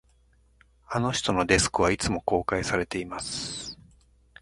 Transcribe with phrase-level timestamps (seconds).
[0.89, 3.77] あの人のデスクは、いつも公開されています